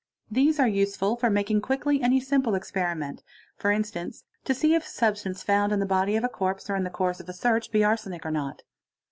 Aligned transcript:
These 0.31 0.59
are 0.59 0.67
useful 0.67 1.15
for 1.15 1.29
making 1.29 1.61
quickly 1.61 2.01
any 2.01 2.19
simple 2.19 2.55
experiment, 2.55 3.21
for 3.55 3.69
instance 3.69 4.23
to 4.45 4.55
see 4.55 4.73
if 4.73 4.83
a 4.83 4.87
substance 4.89 5.43
found 5.43 5.71
in 5.71 5.79
the 5.79 5.85
body 5.85 6.15
of 6.15 6.23
a 6.23 6.27
corpse 6.27 6.71
or 6.71 6.75
in 6.75 6.83
the 6.83 6.89
course 6.89 7.19
of 7.19 7.29
a 7.29 7.33
search, 7.33 7.69
be 7.71 7.83
arsenic 7.83 8.25
or 8.25 8.31
not. 8.31 8.63